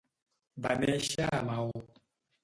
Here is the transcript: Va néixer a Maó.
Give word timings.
Va 0.65 0.71
néixer 0.83 1.27
a 1.41 1.41
Maó. 1.51 1.83